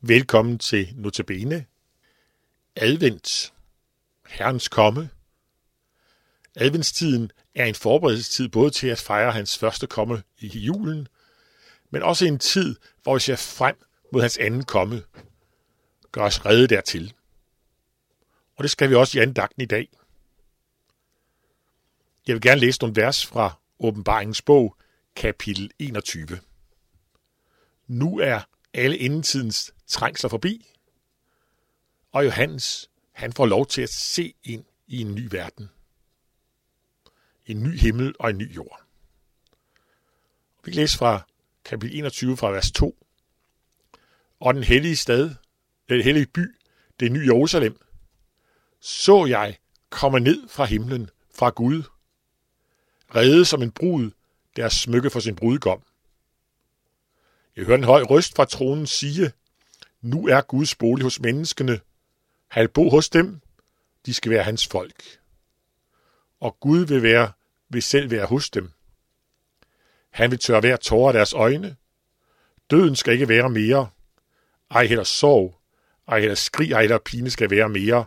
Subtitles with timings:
[0.00, 1.66] Velkommen til Notabene.
[2.76, 3.52] Advent.
[4.28, 5.10] Herrens komme.
[6.56, 11.08] Adventstiden er en forberedelsestid både til at fejre hans første komme i julen,
[11.90, 13.76] men også en tid, hvor vi ser frem
[14.12, 15.02] mod hans anden komme.
[16.12, 17.14] Gør os redde dertil.
[18.56, 19.88] Og det skal vi også i andagten i dag.
[22.26, 24.76] Jeg vil gerne læse nogle vers fra åbenbaringens bog,
[25.16, 26.40] kapitel 21.
[27.86, 28.40] Nu er
[28.74, 30.66] alle endetidens trængsler forbi,
[32.12, 35.70] og Johannes, han får lov til at se ind i en ny verden.
[37.46, 38.82] En ny himmel og en ny jord.
[40.64, 41.26] Vi læser fra
[41.64, 43.06] kapitel 21 fra vers 2.
[44.40, 45.34] Og den hellige stad,
[45.88, 46.56] den hellige by,
[47.00, 47.80] det nye Jerusalem,
[48.80, 49.58] så jeg
[49.90, 51.82] komme ned fra himlen, fra Gud,
[53.14, 54.10] redde som en brud,
[54.56, 55.82] der smykke for sin brudgom.
[57.56, 59.32] Jeg hørte en høj røst fra tronen sige,
[60.00, 61.80] nu er Guds bolig hos menneskene.
[62.48, 63.40] Han bo hos dem.
[64.06, 65.18] De skal være hans folk.
[66.40, 67.32] Og Gud vil, være,
[67.68, 68.70] vil selv være hos dem.
[70.10, 71.76] Han vil tørre hver tårer af deres øjne.
[72.70, 73.90] Døden skal ikke være mere.
[74.70, 75.58] Ej heller sorg.
[76.08, 78.06] Ej heller skrig, ej heller pine skal være mere.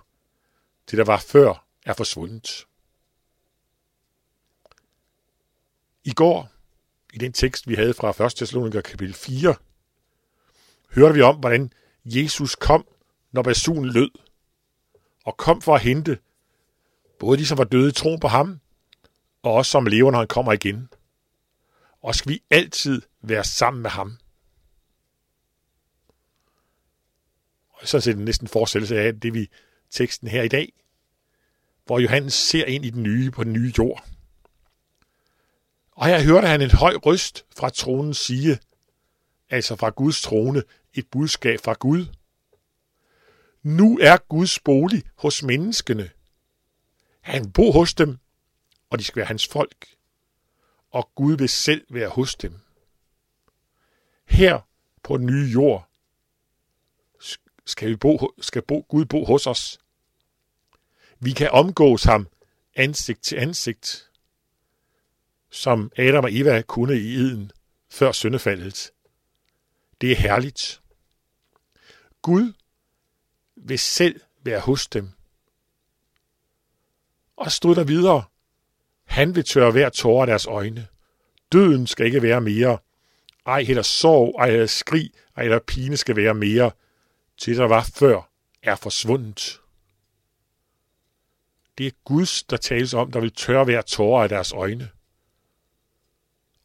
[0.92, 2.68] Det, der var før, er forsvundet.
[6.04, 6.50] I går,
[7.14, 8.36] i den tekst, vi havde fra 1.
[8.36, 9.56] Thessaloniker kapitel 4,
[10.90, 11.74] hørte vi om, hvordan
[12.06, 12.88] Jesus kom,
[13.32, 14.10] når basunen lød,
[15.26, 16.20] og kom for at hente
[17.20, 18.60] både de, som var døde i troen på ham,
[19.44, 20.90] og også som lever, når han kommer igen.
[22.02, 24.18] Og skal vi altid være sammen med ham.
[27.70, 29.50] Og så er det næsten forestillelse af det, vi
[29.90, 30.74] teksten her i dag,
[31.86, 34.06] hvor Johannes ser ind i den nye på den nye jord.
[35.92, 38.60] Og her hørte han en høj røst fra tronen sige,
[39.50, 42.06] altså fra Guds trone, et budskab fra Gud.
[43.64, 46.10] Nu er Guds bolig hos menneskene.
[47.22, 48.18] Han bor hos dem,
[48.90, 49.96] og de skal være hans folk.
[50.92, 52.60] Og Gud vil selv være hos dem.
[54.26, 54.60] Her
[55.04, 55.90] på den nye jord
[57.66, 59.80] skal, vi bo, skal bo, Gud bo hos os.
[61.20, 62.28] Vi kan omgås ham
[62.76, 64.12] ansigt til ansigt
[65.52, 67.52] som Adam og Eva kunne i eden
[67.90, 68.92] før syndefaldet.
[70.02, 70.81] Det er herligt.
[72.22, 72.54] Gud
[73.56, 75.12] vil selv være hos dem.
[77.36, 78.24] Og stod der videre,
[79.04, 80.88] han vil tørre hver tårer af deres øjne.
[81.52, 82.78] Døden skal ikke være mere.
[83.46, 86.72] Ej heller sorg, ej heller skrig, ej heller pine skal være mere.
[87.38, 88.30] Til der var før,
[88.64, 89.62] er forsvundet.
[91.78, 94.90] Det er Guds, der tales om, der vil tørre hver tårer af deres øjne.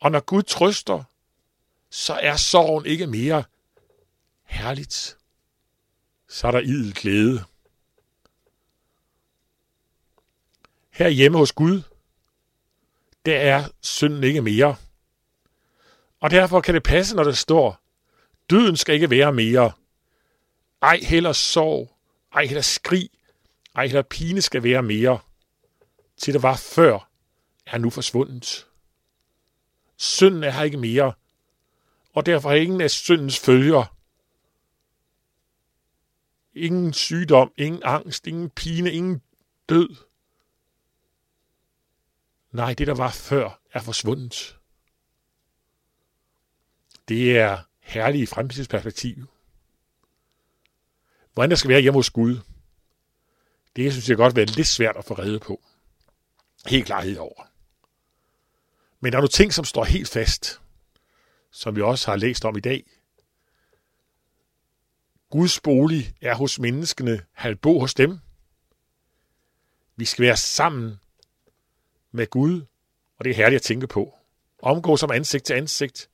[0.01, 1.05] Og når Gud trøster,
[1.91, 3.45] så er sorgen ikke mere
[4.45, 5.17] herligt.
[6.29, 7.45] Så er der idel glæde.
[10.91, 11.83] Her hjemme hos Gud,
[13.27, 14.77] der er synden ikke mere.
[16.21, 17.81] Og derfor kan det passe, når der står,
[18.51, 19.73] døden skal ikke være mere.
[20.83, 21.97] Ej heller sorg,
[22.33, 23.11] ej heller skrig,
[23.75, 25.19] ej heller pine skal være mere.
[26.17, 27.09] Til det var før,
[27.67, 28.67] er nu forsvundet.
[29.97, 31.13] Synden er her ikke mere,
[32.15, 33.96] og derfor har ingen af syndens følger.
[36.57, 39.23] Ingen sygdom, ingen angst, ingen pine, ingen
[39.69, 39.97] død.
[42.51, 44.59] Nej, det der var før, er forsvundet.
[47.09, 49.27] Det er herlige fremtidsperspektiv.
[51.33, 52.41] Hvordan der skal være hjemme hos Gud,
[53.77, 55.63] det synes jeg godt være lidt svært at få reddet på.
[56.67, 57.51] Helt klarhed over.
[59.01, 60.61] Men der er nogle ting, som står helt fast,
[61.51, 62.96] som vi også har læst om i dag.
[65.37, 68.19] Guds bolig er hos menneskene, han bo hos dem.
[69.97, 71.01] Vi skal være sammen
[72.13, 72.63] med Gud,
[73.19, 74.19] og det er herligt at tænke på.
[74.63, 76.11] Omgå som ansigt til ansigt,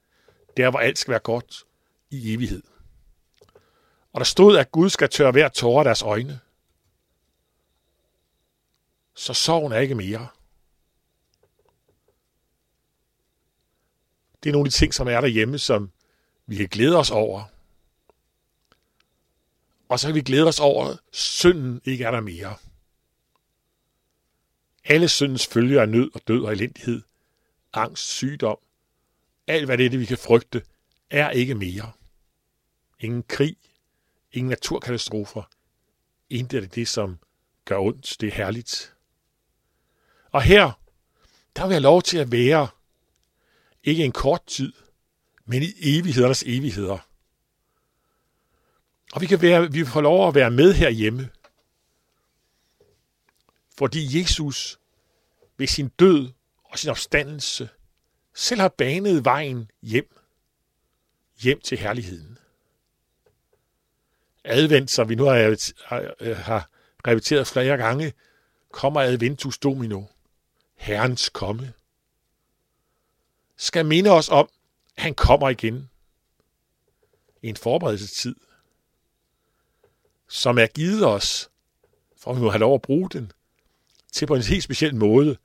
[0.56, 1.64] der hvor alt skal være godt
[2.10, 2.62] i evighed.
[4.12, 6.40] Og der stod, at Gud skal tørre hver tårer af deres øjne.
[9.14, 10.28] Så sorgen er ikke mere.
[14.42, 15.90] Det er nogle af de ting, som er derhjemme, som
[16.46, 17.52] vi kan glæde os over.
[19.92, 22.56] Og så kan vi glæde os over, at synden ikke er der mere.
[24.84, 27.02] Alle syndens følger er nød og død og elendighed,
[27.72, 28.58] angst, sygdom,
[29.46, 30.62] alt hvad det er, det vi kan frygte,
[31.10, 31.92] er ikke mere.
[33.00, 33.56] Ingen krig,
[34.32, 35.42] ingen naturkatastrofer,
[36.30, 37.18] intet af det, som
[37.64, 38.94] gør ondt, det er herligt.
[40.30, 40.80] Og her,
[41.56, 42.68] der vil jeg lov til at være
[43.84, 44.72] ikke en kort tid,
[45.44, 47.11] men i evighedernes evigheder.
[49.12, 51.30] Og vi kan være, vi får lov at være med herhjemme.
[53.78, 54.78] Fordi Jesus
[55.56, 56.30] ved sin død
[56.64, 57.68] og sin opstandelse
[58.34, 60.16] selv har banet vejen hjem.
[61.42, 62.38] Hjem til herligheden.
[64.44, 65.34] Advent, som vi nu har,
[65.86, 66.68] har, har
[67.06, 68.12] repeteret flere gange,
[68.70, 70.04] kommer adventus domino,
[70.76, 71.72] Herrens komme,
[73.56, 74.48] skal minde os om,
[74.96, 75.90] at han kommer igen.
[77.42, 78.34] I en forberedelsestid,
[80.32, 81.50] som er givet os,
[82.16, 83.32] for vi må have lov at bruge den,
[84.12, 85.36] til på en helt speciel måde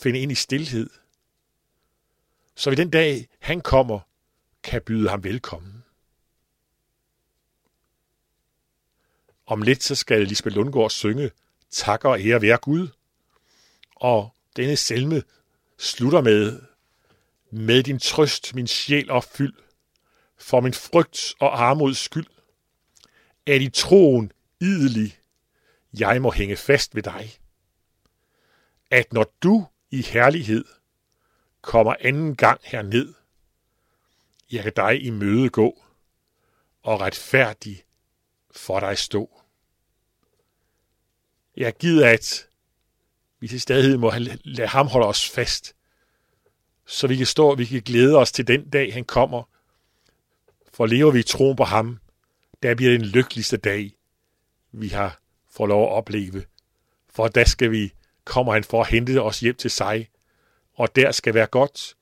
[0.00, 0.90] finde ind i stillhed.
[2.54, 4.00] Så vi den dag, han kommer,
[4.62, 5.84] kan byde ham velkommen.
[9.46, 11.30] Om lidt så skal Lisbeth Lundgaard synge
[11.70, 12.88] Takker og ære være Gud.
[13.96, 15.22] Og denne salme
[15.78, 16.60] slutter med
[17.50, 19.54] Med din trøst, min sjæl opfyld,
[20.38, 22.26] for min frygt og armods skyld.
[23.46, 25.18] Er i troen idelig,
[25.98, 27.38] jeg må hænge fast ved dig.
[28.90, 30.64] At når du i herlighed
[31.60, 33.14] kommer anden gang herned,
[34.52, 35.84] jeg kan dig i møde gå,
[36.82, 37.84] og retfærdig
[38.50, 39.40] for dig stå.
[41.56, 42.48] Jeg gider, at
[43.40, 44.12] vi til stadighed må
[44.44, 45.74] lade ham holde os fast,
[46.86, 49.42] så vi kan stå og vi kan glæde os til den dag, han kommer.
[50.72, 52.00] For lever vi i troen på ham,
[52.64, 53.96] der bliver den lykkeligste dag,
[54.72, 55.20] vi har
[55.50, 56.44] fået lov at opleve.
[57.08, 57.94] For der skal vi,
[58.24, 60.10] kommer han for at hente os hjem til sig,
[60.74, 61.96] og der skal være godt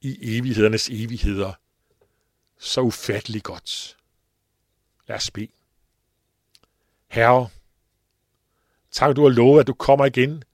[0.00, 1.52] i evighedernes evigheder.
[2.58, 3.96] Så ufattelig godt.
[5.06, 5.48] Lad os bede.
[7.08, 7.48] Herre,
[8.90, 10.44] tak du har lovet, at du kommer igen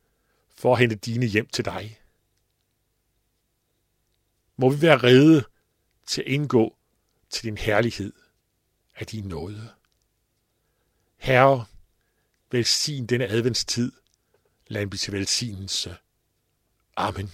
[0.55, 1.99] for at hente dine hjem til dig.
[4.57, 5.45] Må vi være rede
[6.07, 6.77] til at indgå
[7.31, 8.13] til din herlighed
[8.97, 9.71] af din nåde.
[11.17, 11.67] Herre,
[12.51, 13.93] velsign denne adventstid.
[14.67, 15.97] Lad den blive til velsignelse.
[16.97, 17.31] Amen.